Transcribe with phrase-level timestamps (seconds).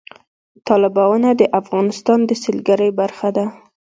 [0.67, 3.45] تالابونه د افغانستان د سیلګرۍ برخه ده.